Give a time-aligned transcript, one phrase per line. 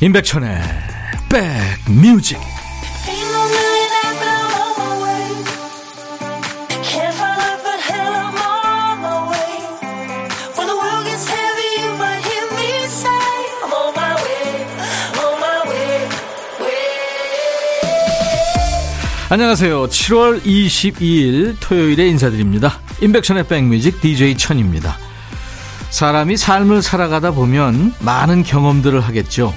[0.00, 0.62] 임백천의
[1.28, 2.38] 백뮤직
[19.30, 19.88] 안녕하세요.
[19.88, 22.78] 7월 22일 토요일에 인사드립니다.
[23.00, 24.96] 임백천의 백뮤직 DJ 천입니다.
[25.90, 29.52] 사람이 삶을 살아가다 보면 많은 경험들을 하겠죠.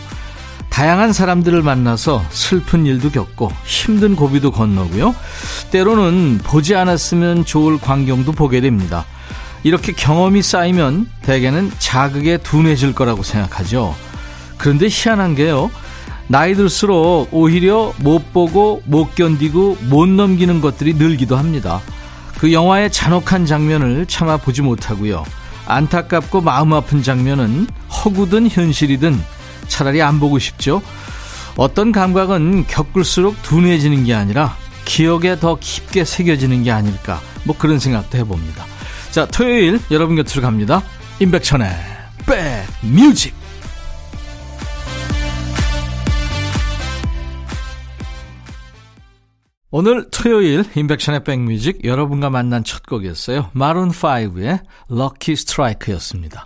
[0.71, 5.13] 다양한 사람들을 만나서 슬픈 일도 겪고 힘든 고비도 건너고요.
[5.69, 9.05] 때로는 보지 않았으면 좋을 광경도 보게 됩니다.
[9.63, 13.93] 이렇게 경험이 쌓이면 대개는 자극에 둔해질 거라고 생각하죠.
[14.57, 15.69] 그런데 희한한 게요.
[16.27, 21.81] 나이 들수록 오히려 못 보고 못 견디고 못 넘기는 것들이 늘기도 합니다.
[22.39, 25.25] 그 영화의 잔혹한 장면을 참아 보지 못하고요.
[25.67, 29.40] 안타깝고 마음 아픈 장면은 허구든 현실이든
[29.71, 30.81] 차라리 안 보고 싶죠.
[31.57, 34.55] 어떤 감각은 겪을수록 둔해지는 게 아니라
[34.85, 37.21] 기억에 더 깊게 새겨지는 게 아닐까.
[37.45, 38.65] 뭐 그런 생각도 해봅니다.
[39.11, 40.83] 자, 토요일 여러분 곁으로 갑니다.
[41.19, 41.69] 임백천의
[42.25, 43.33] 백뮤직.
[49.73, 53.51] 오늘 토요일 임백천의 백뮤직 여러분과 만난 첫 곡이었어요.
[53.55, 56.45] 마룬5의 럭키 스트라이크였습니다.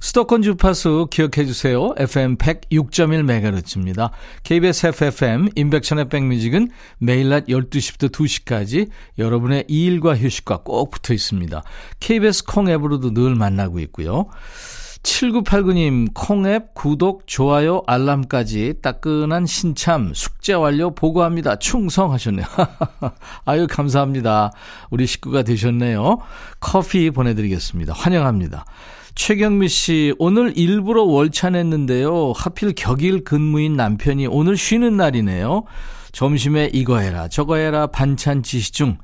[0.00, 1.92] 수도권 주파수 기억해 주세요.
[1.98, 4.10] FM 106.1MHz입니다.
[4.44, 11.62] KBS FFM 인백천의 백뮤직은 매일 낮 12시부터 2시까지 여러분의 일과 휴식과 꼭 붙어 있습니다.
[12.00, 14.26] KBS 콩 앱으로도 늘 만나고 있고요.
[15.02, 21.56] 7989님, 콩앱 구독, 좋아요, 알람까지 따끈한 신참, 숙제 완료 보고합니다.
[21.56, 22.46] 충성하셨네요.
[23.46, 24.52] 아유, 감사합니다.
[24.90, 26.18] 우리 식구가 되셨네요.
[26.60, 27.94] 커피 보내드리겠습니다.
[27.94, 28.66] 환영합니다.
[29.14, 32.32] 최경미 씨, 오늘 일부러 월차 냈는데요.
[32.36, 35.64] 하필 격일 근무인 남편이 오늘 쉬는 날이네요.
[36.12, 38.98] 점심에 이거 해라, 저거 해라, 반찬 지시 중.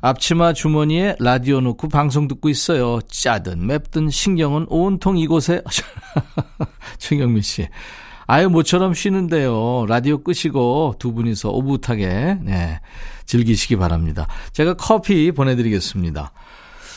[0.00, 3.00] 앞치마 주머니에 라디오 놓고 방송 듣고 있어요.
[3.06, 5.62] 짜든 맵든 신경은 온통 이곳에.
[6.98, 7.68] 최경미 씨.
[8.26, 9.86] 아유, 모처럼 쉬는데요.
[9.88, 12.80] 라디오 끄시고 두 분이서 오붓하게, 네,
[13.26, 14.26] 즐기시기 바랍니다.
[14.52, 16.32] 제가 커피 보내드리겠습니다.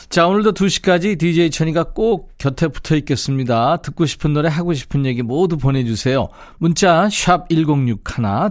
[0.08, 3.78] 자, 오늘도 2시까지 DJ 천이가 꼭 곁에 붙어 있겠습니다.
[3.78, 6.28] 듣고 싶은 노래, 하고 싶은 얘기 모두 보내주세요.
[6.58, 8.04] 문자, 샵 1061,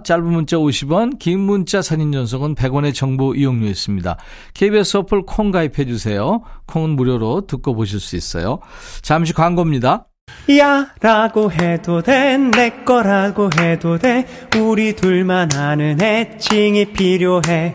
[0.04, 4.16] 짧은 문자 50원, 긴 문자 사진 전송은 100원의 정보 이용료 있습니다.
[4.54, 6.42] KBS 어플 콩 가입해주세요.
[6.66, 8.60] 콩은 무료로 듣고 보실 수 있어요.
[9.02, 10.06] 잠시 광고입니다.
[10.58, 14.26] 야 라고 해도 돼 내 거라고 해도 돼
[14.60, 17.74] 우리 둘만 아는 애칭이 필요해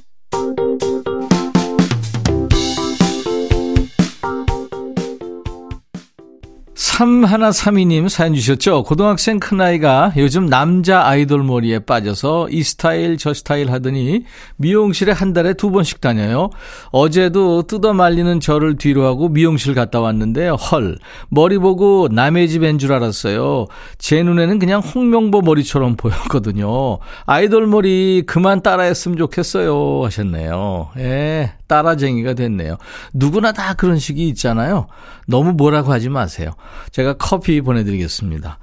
[6.91, 8.83] 3132님 사연 주셨죠?
[8.83, 14.25] 고등학생 큰아이가 요즘 남자 아이돌 머리에 빠져서 이 스타일 저 스타일 하더니
[14.57, 16.49] 미용실에 한 달에 두 번씩 다녀요.
[16.91, 20.55] 어제도 뜯어 말리는 저를 뒤로 하고 미용실 갔다 왔는데요.
[20.55, 20.97] 헐,
[21.29, 23.67] 머리 보고 남의 집엔 줄 알았어요.
[23.97, 26.99] 제 눈에는 그냥 홍명보 머리처럼 보였거든요.
[27.25, 30.03] 아이돌 머리 그만 따라했으면 좋겠어요.
[30.03, 30.89] 하셨네요.
[30.97, 32.77] 예, 따라쟁이가 됐네요.
[33.13, 34.87] 누구나 다 그런 식이 있잖아요.
[35.25, 36.51] 너무 뭐라고 하지 마세요.
[36.91, 38.59] 제가 커피 보내드리겠습니다.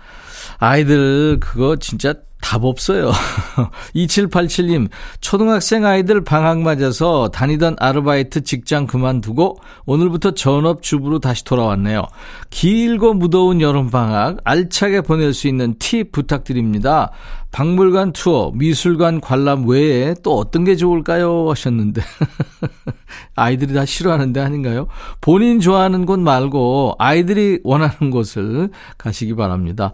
[0.59, 3.11] 아이들 그거 진짜 답 없어요.
[3.95, 4.89] 2787님,
[5.21, 12.03] 초등학생 아이들 방학 맞아서 다니던 아르바이트 직장 그만두고 오늘부터 전업주부로 다시 돌아왔네요.
[12.51, 17.11] 길고 무더운 여름방학 알차게 보낼 수 있는 팁 부탁드립니다.
[17.51, 21.51] 박물관 투어, 미술관 관람 외에 또 어떤 게 좋을까요?
[21.51, 22.03] 하셨는데.
[23.35, 24.87] 아이들이 다 싫어하는데 아닌가요?
[25.21, 29.93] 본인 좋아하는 곳 말고 아이들이 원하는 곳을 가시기 바랍니다.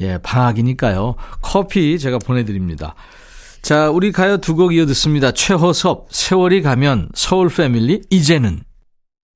[0.00, 1.16] 예, 방학이니까요.
[1.42, 2.94] 커피 제가 보내드립니다.
[3.62, 5.32] 자, 우리 가요 두 곡 이어 듣습니다.
[5.32, 8.62] 최호섭, 세월이 가면, 서울 패밀리, 이제는.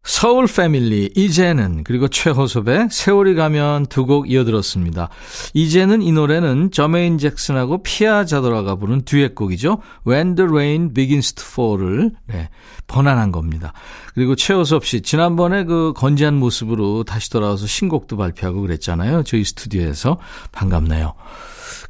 [0.06, 5.08] 서울 패밀리, 이제는, 그리고 최호섭의 세월이 가면 두 곡 이어들었습니다.
[5.54, 9.78] 이제는 이 노래는 저메인 잭슨하고 피아 자도라가 부른 듀엣곡이죠.
[10.06, 12.50] When the Rain Begins to Fall을 네,
[12.86, 13.72] 번안한 겁니다.
[14.12, 19.22] 그리고 최호섭 씨, 지난번에 그 건지한 모습으로 다시 돌아와서 신곡도 발표하고 그랬잖아요.
[19.22, 20.18] 저희 스튜디오에서.
[20.52, 21.14] 반갑네요.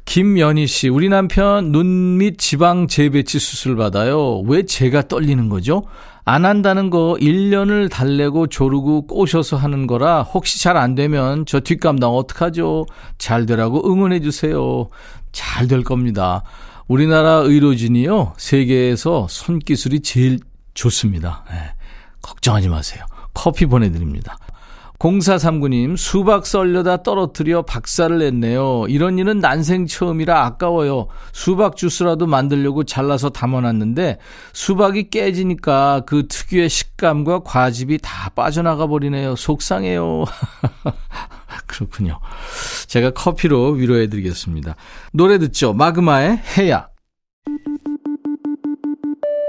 [0.05, 4.39] 김연희 씨, 우리 남편 눈 밑 지방 재배치 수술 받아요.
[4.41, 5.83] 왜 제가 떨리는 거죠?
[6.23, 12.09] 안 한다는 거 1년을 달래고 조르고 꼬셔서 하는 거라 혹시 잘 안 되면 저 뒷감당
[12.15, 12.85] 어떡하죠?
[13.17, 14.89] 잘 되라고 응원해 주세요.
[15.31, 16.43] 잘 될 겁니다.
[16.87, 18.33] 우리나라 의료진이요.
[18.37, 20.39] 세계에서 손기술이 제일
[20.75, 21.43] 좋습니다.
[21.49, 21.57] 네,
[22.21, 23.03] 걱정하지 마세요.
[23.33, 24.37] 커피 보내드립니다.
[24.99, 28.85] 0439님, 수박 썰려다 떨어뜨려 박살을 냈네요.
[28.87, 31.07] 이런 일은 난생 처음이라 아까워요.
[31.33, 34.19] 수박 주스라도 만들려고 잘라서 담아놨는데,
[34.53, 39.35] 수박이 깨지니까 그 특유의 식감과 과즙이 다 빠져나가 버리네요.
[39.35, 40.25] 속상해요.
[41.67, 42.19] 그렇군요.
[42.87, 44.75] 제가 커피로 위로해 드리겠습니다.
[45.11, 45.73] 노래 듣죠.
[45.73, 46.87] 마그마의 해야.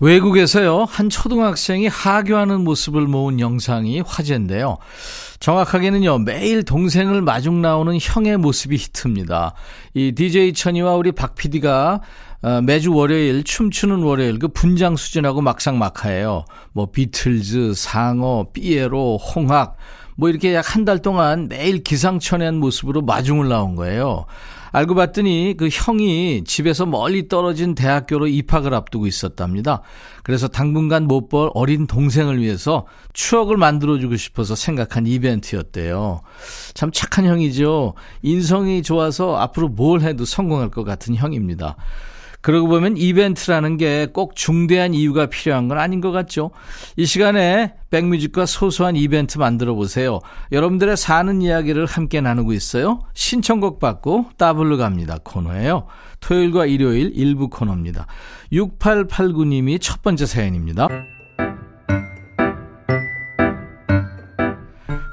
[0.00, 4.78] 외국에서요 한 초등학생이 하교하는 모습을 모은 영상이 화제인데요
[5.40, 9.54] 정확하게는요 매일 동생을 마중 나오는 형의 모습이 히트입니다
[9.94, 12.00] 이 DJ 천이와 우리 박 PD가
[12.40, 16.44] 어, 매주 월요일 춤추는 월요일 그 분장 수준하고 막상 막하예요.
[16.72, 19.76] 뭐 비틀즈, 상어, 삐에로, 홍학
[20.16, 24.26] 뭐 이렇게 약 한 달 동안 매일 기상천외한 모습으로 마중을 나온 거예요.
[24.72, 29.82] 알고 봤더니 그 형이 집에서 멀리 떨어진 대학교로 입학을 앞두고 있었답니다.
[30.22, 36.22] 그래서 당분간 못 볼 어린 동생을 위해서 추억을 만들어주고 싶어서 생각한 이벤트였대요.
[36.74, 37.94] 참 착한 형이죠.
[38.22, 41.76] 인성이 좋아서 앞으로 뭘 해도 성공할 것 같은 형입니다.
[42.48, 46.50] 그러고 보면 이벤트라는 게 꼭 중대한 이유가 필요한 건 아닌 것 같죠.
[46.96, 50.20] 이 시간에 백뮤직과 소소한 이벤트 만들어 보세요.
[50.50, 53.00] 여러분들의 사는 이야기를 함께 나누고 있어요.
[53.12, 55.18] 신청곡 받고 따블로 갑니다.
[55.22, 55.88] 코너예요.
[56.20, 58.06] 토요일과 일요일 일부 코너입니다.
[58.52, 60.88] 6889님이 첫 번째 사연입니다.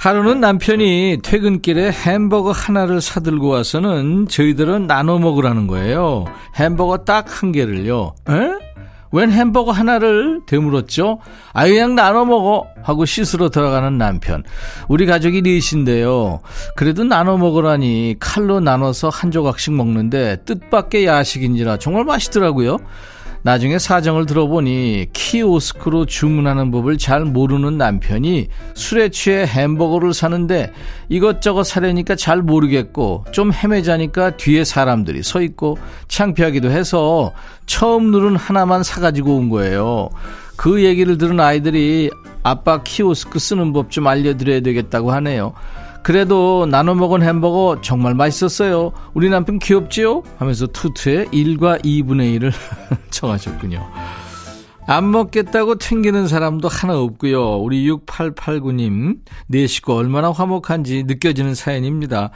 [0.05, 6.25] 하루는 남편이 퇴근길에 햄버거 하나를 사들고 와서는 저희들은 나눠 먹으라는 거예요.
[6.55, 8.13] 햄버거 딱 한 개를요.
[8.29, 8.33] 에?
[9.11, 11.21] 웬 햄버거 하나를 되물었죠?
[11.53, 12.67] 아, 그냥 나눠 먹어.
[12.83, 14.43] 하고 씻으러 들어가는 남편.
[14.87, 16.39] 우리 가족이 넷인데요.
[16.75, 22.77] 그래도 나눠 먹으라니 칼로 나눠서 한 조각씩 먹는데 뜻밖의 야식인지라 정말 맛있더라고요.
[23.45, 30.71] 나중에 사정을 들어보니 키오스크로 주문하는 법을 잘 모르는 남편이 술에 취해 햄버거를 사는데
[31.09, 35.77] 이것저것 사려니까 잘 모르겠고 좀 헤매자니까 뒤에 사람들이 서 있고
[36.07, 37.33] 창피하기도 해서
[37.67, 40.09] 처음 누른 하나만 사가지고 온 거예요.
[40.55, 42.09] 그 얘기를 들은 아이들이
[42.41, 45.53] 아빠 키오스크 쓰는 법 좀 알려드려야 되겠다고 하네요.
[46.05, 48.91] 그래도 나눠 먹은 햄버거 정말 맛있었어요.
[49.15, 50.21] 우리 남편 귀엽지요?
[50.37, 52.51] 하면서 투투에 1과 2분의 1을
[53.09, 53.83] 청하셨군요.
[54.85, 57.57] 안 먹겠다고 튕기는 사람도 하나 없고요.
[57.57, 62.29] 우리 6889님, 내 식구 얼마나 화목한지 느껴지는 사연입니다.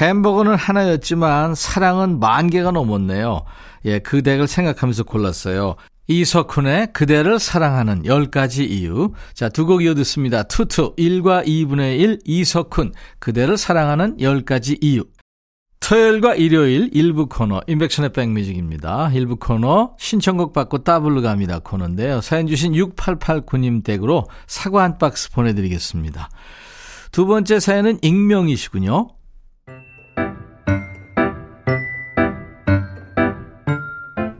[0.00, 3.42] 햄버거는 하나였지만 사랑은 만 개가 넘었네요.
[3.86, 5.74] 예, 그 덱을 생각하면서 골랐어요.
[6.08, 9.12] 이석훈의 그대를 사랑하는 10가지 이유.
[9.34, 10.44] 자, 두 곡 이어 듣습니다.
[10.44, 15.04] 투투 1과 2분의 1 이석훈 그대를 사랑하는 10가지 이유.
[15.80, 19.10] 토요일과 일요일 일부 코너 인백션의 백뮤직입니다.
[19.12, 22.20] 일부 코너 신청곡 받고 따블로 갑니다 코너인데요.
[22.22, 26.28] 사연 주신 6889님 댁으로 사과 한 박스 보내드리겠습니다.
[27.12, 29.15] 두 번째 사연은 익명이시군요.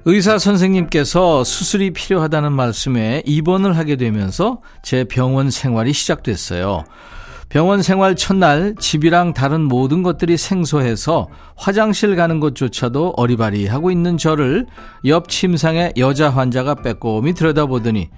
[0.09, 6.85] 의사 선생님께서 수술이 필요하다는 말씀에 입원을 하게 되면서 제 병원 생활이 시작됐어요.
[7.49, 14.67] 병원 생활 첫날 집이랑 다른 모든 것들이 생소해서 화장실 가는 것조차도 어리바리 하고 있는 저를
[15.07, 18.09] 옆 침상에 여자 환자가 빼꼼히 들여다보더니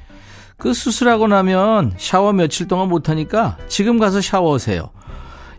[0.58, 4.90] 그 수술하고 나면 샤워 며칠 동안 못하니까 지금 가서 샤워하세요.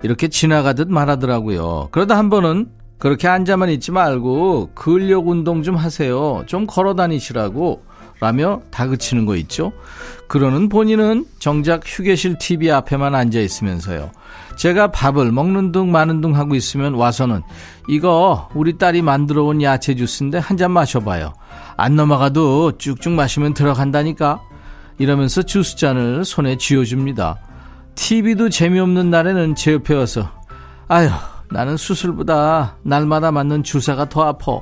[0.04, 1.90] 이렇게 지나가듯 말하더라고요.
[1.90, 2.68] 그러다 한 번은
[3.00, 6.44] 그렇게 앉아만 있지 말고 근력 운동 좀 하세요.
[6.46, 7.84] 좀 걸어 다니시라고
[8.20, 9.72] 라며 다그치는 거 있죠.
[10.28, 14.12] 그러는 본인은 정작 휴게실 TV 앞에만 앉아 있으면서요.
[14.58, 17.42] 제가 밥을 먹는 둥 마는 둥 하고 있으면 와서는
[17.88, 21.34] 이거 우리 딸이 만들어 온 야채 주스인데 한 잔 마셔봐요.
[21.78, 24.42] 안 넘어가도 쭉쭉 마시면 들어간다니까.
[24.98, 27.38] 이러면서 주스잔을 손에 쥐어줍니다.
[27.96, 30.30] TV도 재미없는 날에는 제 옆에 와서
[30.90, 31.10] 아휴
[31.52, 34.62] 나는 수술보다 날마다 맞는 주사가 더 아파.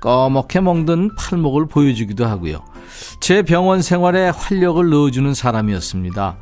[0.00, 2.64] 꺼멓게 멍든 팔목을 보여주기도 하고요.
[3.20, 6.36] 제 병원 생활에 활력을 넣어주는 사람이었습니다.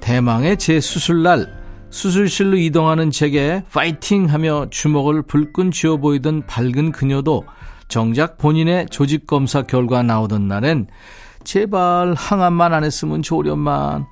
[0.00, 1.58] 대망의 제 수술날
[1.90, 7.44] 수술실로 이동하는 제게 파이팅 하며 주먹을 불끈 쥐어 보이던 밝은 그녀도
[7.88, 10.86] 정작 본인의 조직 검사 결과 나오던 날엔
[11.44, 14.06] 제발 항암만 안 했으면 좋으련만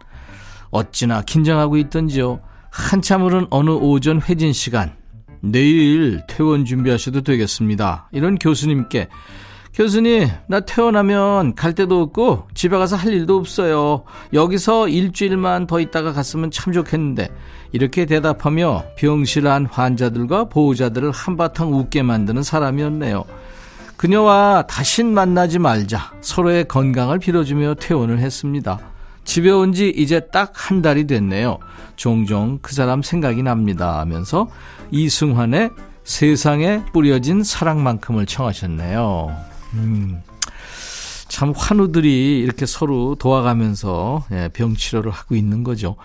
[0.71, 2.41] 어찌나 긴장하고 있던지요.
[2.71, 4.95] 한참 흐른 어느 오전 회진 시간
[5.41, 8.09] 내일 퇴원 준비하셔도 되겠습니다.
[8.13, 9.09] 이런 교수님께
[9.77, 14.05] 교수님, 나 퇴원하면 갈 데도 없고 집에 가서 할 일도 없어요.
[14.33, 17.29] 여기서 일주일만 더 있다가 갔으면 참 좋겠는데
[17.73, 23.25] 이렇게 대답하며 병실 안 환자들과 보호자들을 한바탕 웃게 만드는 사람이었네요.
[23.99, 28.79] 그녀와 다신 만나지 말자 서로의 건강을 빌어주며 퇴원을 했습니다.
[29.27, 31.59] 집에 온 지 이제 딱 한 달이 됐네요.
[31.97, 34.49] 종종 그 사람 생각이 납니다 하면서
[34.91, 35.71] 이승환의
[36.05, 39.37] 세상에 뿌려진 사랑만큼을 청하셨네요.
[39.75, 40.23] 음,
[41.29, 45.97] 참 환우들이 이렇게 서로 도와가면서 예, 병치료를 하고 있는 거죠.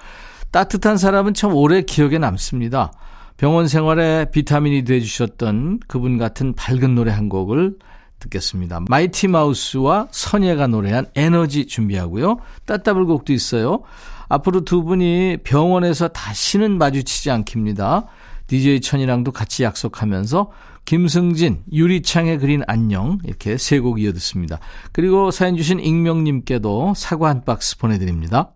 [0.51, 2.91] 따뜻한 사람은 참 오래 기억에 남습니다.
[3.37, 7.75] 병원 생활에 비타민이 돼주셨던 그분 같은 밝은 노래 한 곡을
[8.21, 8.79] 듣겠습니다.
[8.89, 12.37] 마이티 마우스와 선예가 노래한 에너지 준비하고요.
[12.65, 13.81] 따따블 곡도 있어요.
[14.29, 18.05] 앞으로 두 분이 병원에서 다시는 마주치지 않깁니다.
[18.47, 20.51] DJ 천이랑도 같이 약속하면서
[20.85, 24.59] 김승진, 유리창에 그린 안녕 이렇게 세 곡 이어 듣습니다.
[24.91, 28.53] 그리고 사연 주신 익명님께도 사과 한 박스 보내드립니다.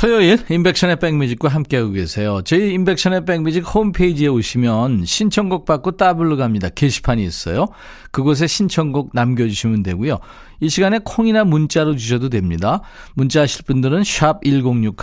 [0.00, 2.40] 토요일 인백션의 백뮤직과 함께하고 계세요.
[2.46, 6.70] 저희 인백션의 백뮤직 홈페이지에 오시면 신청곡 받고 따블로 갑니다.
[6.70, 7.66] 게시판이 있어요.
[8.10, 10.20] 그곳에 신청곡 남겨주시면 되고요.
[10.60, 12.82] 이 시간에 콩이나 문자로 주셔도 됩니다.
[13.14, 14.94] 문자 하실 분들은 샵 1061,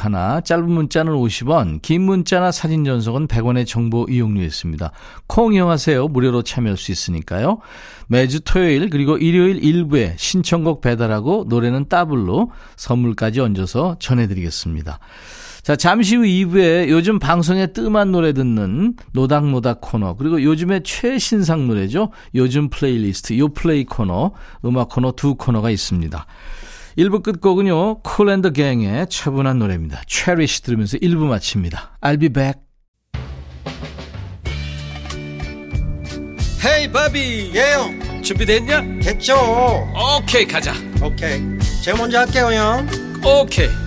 [0.44, 4.92] 짧은 문자는 50원, 긴 문자나 사진 전송은 100원의 정보 이용료 있습니다.
[5.28, 6.08] 콩 이용하세요.
[6.08, 7.60] 무료로 참여할 수 있으니까요.
[8.08, 15.00] 매주 토요일 그리고 일요일 일부에 신청곡 배달하고 노래는 따블로 선물까지 얹어서 전해드리겠습니다.
[15.68, 22.14] 자, 잠시 후 2부에 요즘 방송에 뜸한 노래 듣는 노닥노닥 코너, 그리고 요즘의 최신상 노래죠.
[22.36, 24.32] 요즘 플레이리스트, 요 플레이 코너,
[24.64, 26.26] 음악 코너 두 코너가 있습니다.
[26.98, 30.04] 1부 끝곡은요, 쿨앤더 갱의 차분한 노래입니다.
[30.08, 31.98] Cherish 들으면서 1부 마칩니다.
[32.00, 32.62] I'll be back.
[36.66, 39.00] 헤이 바비 예영 준비됐냐?
[39.02, 39.36] 됐죠
[40.18, 41.42] 오케이 가자 오케이
[41.84, 42.88] 제가 먼저 할게요 형
[43.24, 43.87] 오케이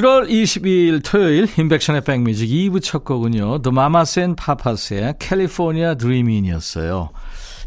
[0.00, 3.60] 7월 22일 토요일 인백션의 백뮤직 2부 첫 곡은요.
[3.60, 7.10] The Mamas and Papas의 California Dreamin'이었어요.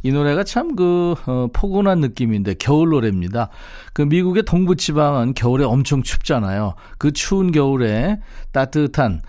[0.02, 3.50] 이 노래가 참 그, 어, 포근한 느낌인데 겨울 노래입니다.
[3.94, 6.74] 그 미국의 동부 지방은 겨울에 엄청 춥잖아요.
[6.98, 8.20] 그 추운 겨울에
[8.52, 9.22] 따뜻한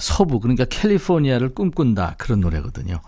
[0.00, 2.14] 서부, 그러니까 캘리포니아를 꿈꾼다.
[2.16, 3.02] 그런 노래거든요.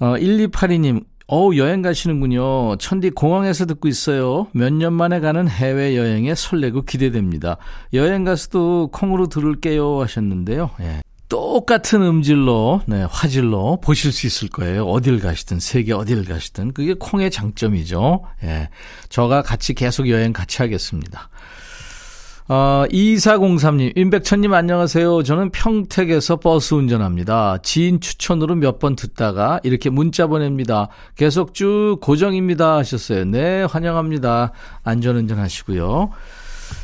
[0.00, 2.76] 어, 1282님, 어우, 여행 가시는군요.
[2.78, 4.46] 천디 공항에서 듣고 있어요.
[4.52, 7.58] 몇 년 만에 가는 해외여행에 설레고 기대됩니다.
[7.92, 10.70] 여행 가서도 콩으로 들을게요 하셨는데요.
[10.80, 11.02] 예.
[11.28, 14.86] 똑같은 음질로, 네, 화질로 보실 수 있을 거예요.
[14.86, 16.72] 어딜 가시든, 세계 어딜 가시든.
[16.72, 18.22] 그게 콩의 장점이죠.
[18.44, 18.70] 예.
[19.10, 21.28] 저가 같이 계속 여행 같이 하겠습니다.
[22.50, 25.22] 어, 2403님, 임백천님 안녕하세요.
[25.22, 27.58] 저는 평택에서 버스 운전합니다.
[27.62, 30.88] 지인 추천으로 몇 번 듣다가 이렇게 문자 보냅니다.
[31.14, 33.26] 계속 쭉 고정입니다 하셨어요.
[33.26, 34.52] 네, 환영합니다.
[34.82, 36.10] 안전운전 하시고요.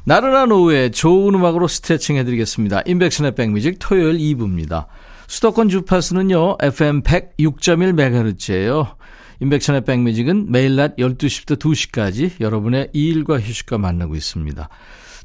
[0.05, 2.83] 나른한 오후에 좋은 음악으로 스트레칭 해드리겠습니다.
[2.85, 4.87] 임백천의 백뮤직 토요일 2부입니다.
[5.29, 8.97] 수도권 주파수는요, FM 106.1MHz예요.
[9.41, 14.69] 임백천의 백뮤직은 매일 낮 12시부터 2시까지 여러분의 일과 휴식과 만나고 있습니다.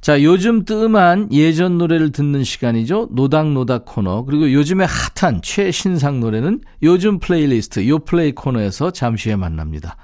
[0.02, 3.10] 자, 요즘 뜸한 예전 노래를 듣는 시간이죠.
[3.12, 4.24] 노닥노닥 코너.
[4.24, 4.86] 그리고 요즘에
[5.20, 9.98] 핫한 최신상 노래는 요즘 플레이리스트, 요 플레이 코너에서 잠시 후에 만납니다.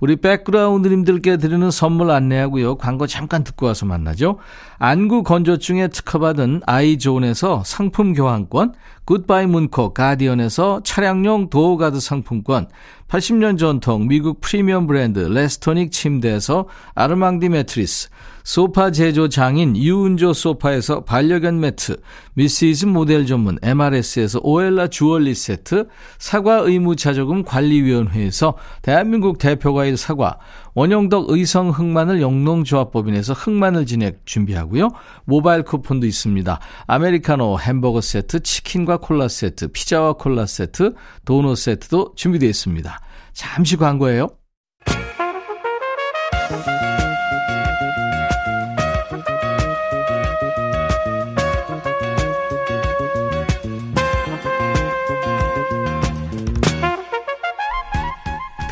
[0.00, 2.76] 우리 백그라운드님들께 드리는 선물 안내하고요.
[2.76, 4.38] 광고 잠깐 듣고 와서 만나죠.
[4.78, 8.74] 안구 건조증에 특허받은 아이존에서 상품 교환권,
[9.04, 12.68] 굿바이 문코 가디언에서 차량용 도어가드 상품권,
[13.08, 18.10] 80년 전통 미국 프리미엄 브랜드 레스토닉 침대에서 아르망디 매트리스,
[18.46, 21.96] 소파 제조 장인 유운조 소파에서 반려견 매트,
[22.34, 25.88] 미시즈 모델 전문 MRS에서 오엘라 주얼리 세트,
[26.18, 30.38] 사과 의무자조금 관리위원회에서 대한민국 대표과일 사과,
[30.74, 34.90] 원형덕 의성 흑마늘 영농조합법인에서 흑마늘 진액 준비하고요.
[35.24, 36.60] 모바일 쿠폰도 있습니다.
[36.86, 43.00] 아메리카노 햄버거 세트, 치킨과 콜라 세트, 피자와 콜라 세트, 도넛 세트도 준비되어 있습니다.
[43.32, 44.28] 잠시 광고예요.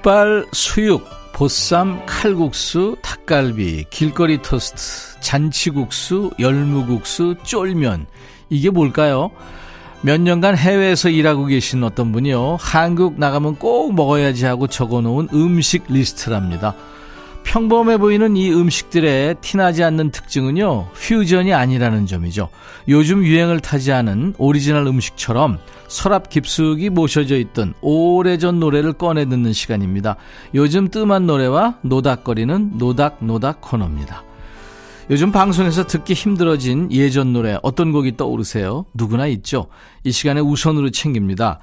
[0.00, 8.06] 족발, 수육, 보쌈, 칼국수, 닭갈비, 길거리 토스트, 잔치국수, 열무국수, 쫄면.
[8.48, 9.30] 이게 뭘까요?
[10.02, 12.56] 몇 년간 해외에서 일하고 계신 어떤 분이요.
[12.60, 16.74] 한국 나가면 꼭 먹어야지 하고 적어 놓은 음식 리스트랍니다.
[17.44, 22.48] 평범해 보이는 이 음식들의 티나지 않는 특징은요, 퓨전이 아니라는 점이죠.
[22.88, 30.16] 요즘 유행을 타지 않은 오리지널 음식처럼 서랍 깊숙이 모셔져 있던 오래전 노래를 꺼내 듣는 시간입니다.
[30.54, 34.22] 요즘 뜸한 노래와 노닥거리는 노닥노닥 코너입니다.
[35.10, 38.86] 요즘 방송에서 듣기 힘들어진 예전 노래 어떤 곡이 떠오르세요?
[38.94, 39.66] 누구나 있죠.
[40.04, 41.58] 이 시간에 우선으로 챙깁니다.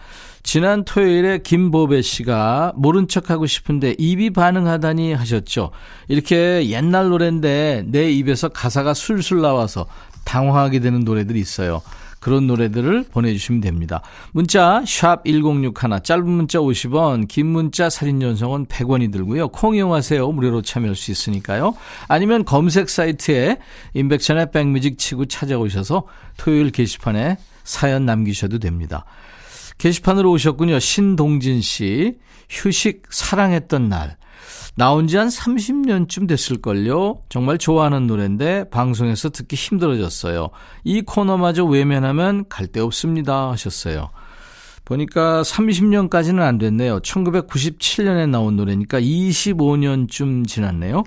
[0.48, 5.72] 지난 토요일에 김보배 씨가 모른 척하고 싶은데 입이 반응하다니 하셨죠.
[6.08, 9.88] 이렇게 옛날 노래인데 내 입에서 가사가 술술 나와서
[10.24, 11.82] 당황하게 되는 노래들이 있어요.
[12.22, 14.02] 그런 노래들을 보내주시면 됩니다.
[14.32, 19.50] 문자 1061, 짧은 문자 50원, 긴 문자 사진 전송은 100원이 들고요.
[19.50, 20.32] 콩 이용하세요.
[20.32, 21.76] 무료로 참여할 수 있으니까요.
[22.08, 23.58] 아니면 검색 사이트에
[23.96, 26.04] 인백천의 백뮤직 치고 찾아오셔서
[26.38, 29.04] 토요일 게시판에 사연 남기셔도 됩니다.
[29.78, 30.80] 게시판으로 오셨군요.
[30.80, 32.16] 신동진 씨.
[32.50, 34.18] 휴식 사랑했던 날.
[34.76, 37.24] 나온 지 한 30년쯤 됐을걸요.
[37.30, 40.50] 정말 좋아하는 노래인데 방송에서 듣기 힘들어졌어요.
[40.84, 44.10] 이 코너마저 외면하면 갈 데 없습니다 하셨어요.
[44.86, 47.00] 보니까 30년까지는 안 됐네요.
[47.00, 51.04] 1997년에 나온 노래니까 25년쯤 지났네요.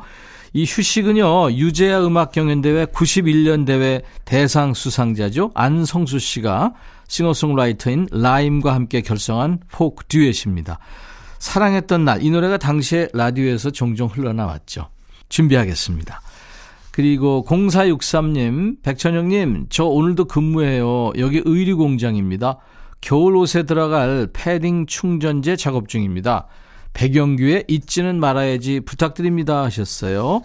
[0.52, 5.52] 이 휴식은요, 유재하 음악경연대회 91년 대회 대상 수상자죠.
[5.54, 6.72] 안성수 씨가
[7.10, 10.78] 싱어송라이터인 라임과 함께 결성한 포크 듀엣입니다.
[11.40, 12.22] 사랑했던 날.
[12.22, 14.88] 이 노래가 당시에 라디오에서 종종 흘러나왔죠.
[15.28, 16.20] 준비하겠습니다.
[16.92, 21.12] 그리고 0463님, 백천영님, 저 오늘도 근무해요.
[21.18, 22.58] 여기 의류 공장입니다.
[23.00, 26.46] 겨울 옷에 들어갈 패딩 충전재 작업 중입니다.
[26.92, 30.42] 백영규의 잊지는 말아야지 부탁드립니다 하셨어요.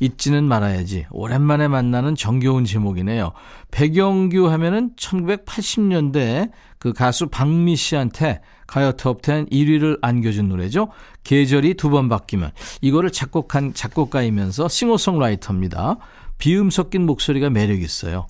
[0.00, 1.06] 잊지는 말아야지.
[1.10, 3.32] 오랜만에 만나는 정겨운 제목이네요.
[3.70, 10.88] 백영규 하면은 1980년대 그 가수 박미 씨한테 가요 톱10 1위를 안겨준 노래죠.
[11.24, 12.52] 계절이 두 번 바뀌면.
[12.80, 15.96] 이거를 작곡한 작곡가이면서 싱어송라이터입니다.
[16.38, 18.26] 비음 섞인 목소리가 매력 있어요.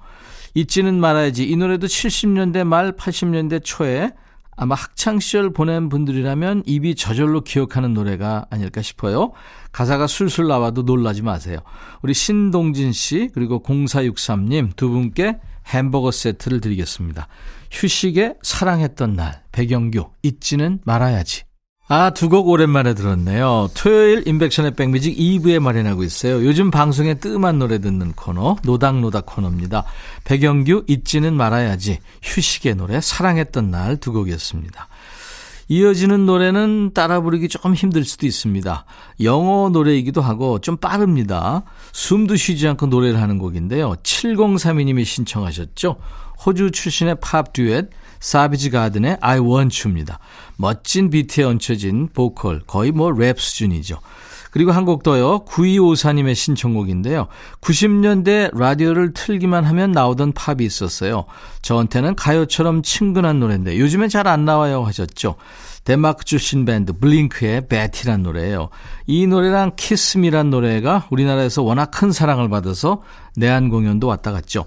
[0.55, 1.45] 잊지는 말아야지.
[1.49, 4.13] 이 노래도 70년대 말 80년대 초에
[4.61, 9.31] 아마 학창시절 보낸 분들이라면 입이 저절로 기억하는 노래가 아닐까 싶어요.
[9.71, 11.61] 가사가 술술 나와도 놀라지 마세요.
[12.03, 17.29] 우리 신동진 씨, 그리고 0463님 두 분께 햄버거 세트를 드리겠습니다.
[17.71, 21.48] 휴식에 사랑했던 날, 배경규, 잊지는 말아야지.
[21.91, 23.71] 아, 두 곡 오랜만에 들었네요.
[23.75, 26.45] 토요일 인백션의 백뮤직 2부에 마련하고 있어요.
[26.45, 29.85] 요즘 방송에 뜸한 노래 듣는 코너, 노닥노닥 코너입니다.
[30.25, 31.99] 배경규, 잊지는 말아야지.
[32.23, 34.87] 휴식의 노래, 사랑했던 날 두 곡이었습니다.
[35.71, 38.85] 이어지는 노래는 따라 부르기 조금 힘들 수도 있습니다.
[39.23, 41.63] 영어 노래이기도 하고 좀 빠릅니다.
[41.93, 43.95] 숨도 쉬지 않고 노래를 하는 곡인데요.
[44.03, 45.97] 7032님이 신청하셨죠.
[46.45, 50.19] 호주 출신의 팝 듀엣 사비지 가든의 I Want You입니다.
[50.57, 53.99] 멋진 비트에 얹혀진 보컬 거의 뭐 랩 수준이죠.
[54.51, 55.45] 그리고 한 곡 더요.
[55.45, 57.29] 9254님의 신청곡인데요.
[57.61, 61.27] 90년대 라디오를 틀기만 하면 나오던 팝이 있었어요.
[61.61, 65.37] 저한테는 가요처럼 친근한 노래인데 요즘엔 잘 안 나와요 하셨죠.
[65.85, 68.71] 덴마크 출신 밴드 블링크의 베티란 노래예요.
[69.07, 73.03] 이 노래랑 Kiss Me란 노래가 우리나라에서 워낙 큰 사랑을 받아서
[73.37, 74.65] 내한 공연도 왔다 갔죠.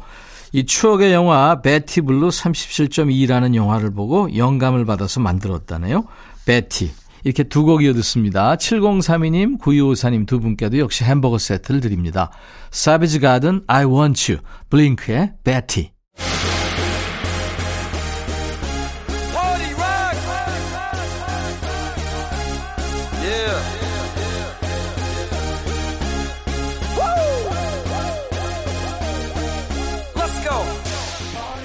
[0.54, 6.06] 이 추억의 영화 베티 블루 37.2라는 영화를 보고 영감을 받아서 만들었다네요.
[6.46, 6.92] 베티.
[7.24, 8.56] 이렇게 두 곡 이어 듣습니다.
[8.56, 12.32] 7032님, 9254님 두 분께도 역시 햄버거 세트를 드립니다.
[12.72, 15.92] 사비지 가든 I Want You, 블링크의 베티.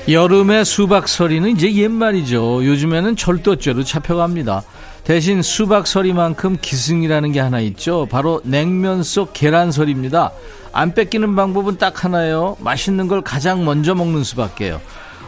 [0.08, 2.64] 여름의 수박서리는 이제 옛말이죠.
[2.64, 4.62] 요즘에는 절도죄로 잡혀갑니다.
[5.02, 8.06] 대신 수박서리만큼 기승이라는 게 하나 있죠.
[8.10, 10.30] 바로 냉면 속 계란서리입니다.
[10.72, 12.56] 안 뺏기는 방법은 딱 하나예요.
[12.60, 14.80] 맛있는 걸 가장 먼저 먹는 수밖에요.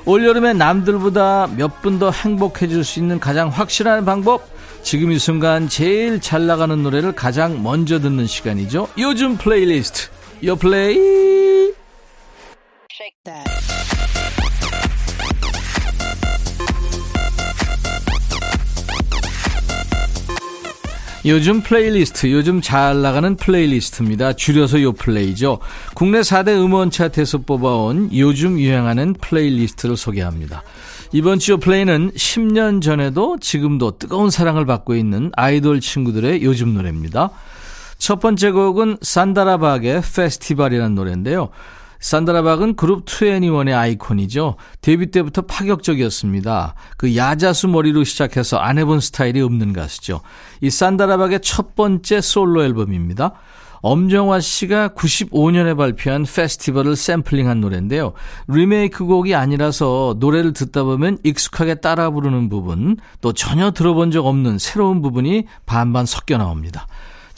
[0.04, 4.48] 올여름에 남들보다 몇 분 더 행복해질 수 있는 가장 확실한 방법?
[4.82, 8.88] 지금 이 순간 제일 잘 나가는 노래를 가장 먼저 듣는 시간이죠.
[8.98, 10.08] 요즘 플레이리스트.
[10.44, 10.96] 요 플레이.
[21.24, 24.35] 요즘 플레이리스트, 요즘 잘 나가는 플레이리스트입니다.
[24.35, 25.59] 줄여서 요 플레이죠.
[25.94, 30.62] 국내 4대 음원 차트에서 뽑아온 요즘 유행하는 플레이리스트를 소개합니다.
[31.12, 37.31] 이번 주 플레이는 10년 전에도 지금도 뜨거운 사랑을 받고 있는 아이돌 친구들의 요즘 노래입니다.
[37.98, 41.48] 첫 번째 곡은 산다라박의 페스티벌이라는 노래인데요.
[42.00, 44.56] 산드라 박은 그룹 2NE1의 아이콘이죠.
[44.80, 46.74] 데뷔 때부터 파격적이었습니다.
[46.96, 50.20] 그 야자수 머리로 시작해서 안 해본 스타일이 없는 가수죠.
[50.61, 53.32] 이 산드라 박의 첫 번째 솔로 앨범입니다.
[53.80, 58.12] 엄정화 씨가 95년에 발표한 페스티벌을 샘플링한 노래인데요.
[58.48, 64.58] 리메이크 곡이 아니라서 노래를 듣다 보면 익숙하게 따라 부르는 부분, 또 전혀 들어본 적 없는
[64.58, 66.87] 새로운 부분이 반반 섞여 나옵니다.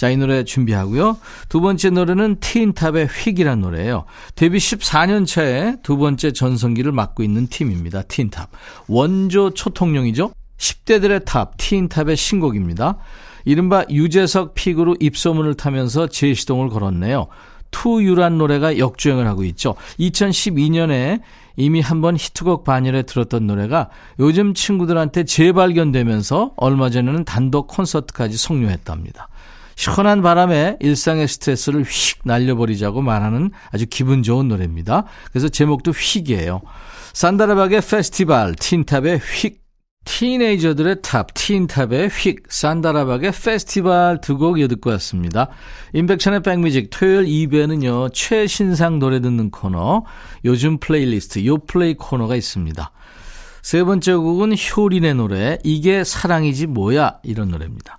[0.00, 1.18] 자, 이 노래 준비하고요.
[1.50, 4.06] 두 번째 노래는 틴탑의 휙이란 노래예요.
[4.34, 8.00] 데뷔 14년 차에 두 번째 전성기를 맞고 있는 팀입니다.
[8.04, 8.48] 틴탑.
[8.88, 10.32] 원조 초통령이죠.
[10.56, 12.96] 10대들의 탑, 틴탑의 신곡입니다.
[13.44, 17.26] 이른바 유재석 pick으로 입소문을 타면서 재시동을 걸었네요.
[17.70, 19.74] To You란 노래가 역주행을 하고 있죠.
[19.98, 21.20] 2012년에
[21.56, 29.28] 이미 한번 히트곡 반열에 들었던 노래가 요즘 친구들한테 재발견되면서 얼마 전에는 단독 콘서트까지 성료했답니다.
[29.76, 35.04] 시원한 바람에 일상의 스트레스를 휙 날려버리자고 말하는 아주 기분 좋은 노래입니다.
[35.30, 36.60] 그래서 제목도 휙이에요.
[37.12, 39.60] 산다라박의 페스티벌, 틴탑의 휙,
[40.04, 45.48] 틴에이저들의 탑, 틴탑의 휙, 산다라박의 페스티벌 두 곡 이어듣고 왔습니다.
[45.92, 50.04] 임백천의 백뮤직 토요일 2부에는요, 최신상 노래 듣는 코너,
[50.44, 52.90] 요즘 플레이리스트, 요 플레이 코너가 있습니다.
[53.62, 57.98] 세 번째 곡은 효린의 노래, 이게 사랑이지 뭐야, 이런 노래입니다.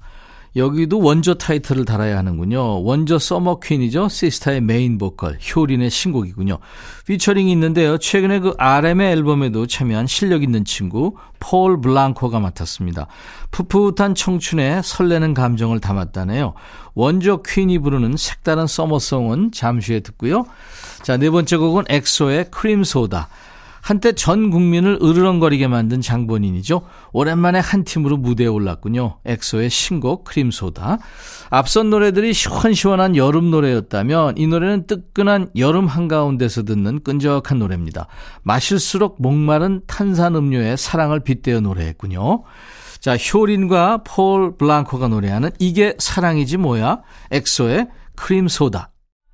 [0.56, 2.84] 여기도 원조 타이틀을 달아야 하는군요.
[2.84, 4.10] 원조 summer queen이죠.
[4.10, 6.58] 시스타의 메인 보컬 효린의 신곡이군요.
[7.06, 7.98] 피처링이 있는데요.
[7.98, 13.08] 최근에 그 RM의 앨범에도 참여한 실력 있는 친구 폴 블랑코가 맡았습니다.
[13.52, 16.54] 풋풋한 청춘에 설레는 감정을 담았다네요.
[16.96, 20.46] 원조 퀸이 부르는 색다른 summer song은 잠시 후에 듣고요.
[21.02, 23.30] 자, 네 번째 곡은 엑소의 크림 소다.
[23.82, 26.82] 한때 전 국민을 으르렁거리게 만든 장본인이죠.
[27.12, 29.17] 오랜만에 한 팀으로 무대에 올랐군요.
[29.26, 31.00] 엑소의 신곡 크림소다.
[31.50, 38.08] 앞선 노래들이 시원시원한 여름 노래였다면 이 노래는 뜨끈한 여름 한가운데서 듣는 끈적한 노래입니다.
[38.44, 42.44] 마실수록 목마른 탄산음료의 사랑을 빗대어 노래했군요.
[43.00, 47.02] 자, 효린과 폴 블랑코가 노래하는 이게 사랑이지 뭐야?
[47.32, 48.91] 엑소의 크림소다.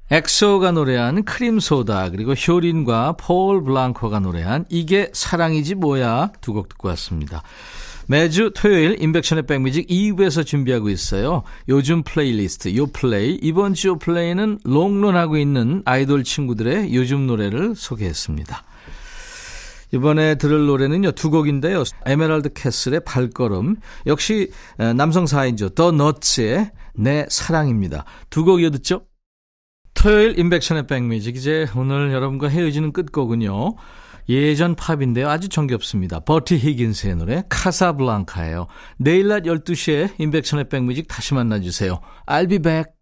[0.09, 7.43] 엑소가 노래한 크림소다 그리고 효린과 폴 블랑코가 노래한 이게 사랑이지 뭐야 두 곡 듣고 왔습니다.
[8.09, 11.43] 매주 토요일 임백천의 백뮤직 2부에서 준비하고 있어요.
[11.67, 18.63] 요즘 플레이리스트 요플레이 이번 주 요플레이는 롱런하고 있는 아이돌 친구들의 요즘 노래를 소개했습니다.
[19.93, 21.83] 이번에 들을 노래는요 두 곡인데요.
[22.05, 24.51] 에메랄드 캐슬의 발걸음 역시
[24.95, 28.05] 남성 4인조 더 너츠의 내 사랑입니다.
[28.29, 29.01] 두 곡 이어 듣죠.
[29.97, 33.75] 토요일 임백천의 백뮤직 이제 오늘 여러분과 헤어지는 끝곡은요.
[34.29, 35.27] 예전 팝인데요.
[35.27, 36.19] 아주 정겹습니다.
[36.19, 38.67] 버티 히긴스의 노래 카사블랑카예요.
[38.97, 41.99] 내일 낮 12시에 인백션의 백뮤직 다시 만나주세요.
[42.27, 42.96] I'll be back.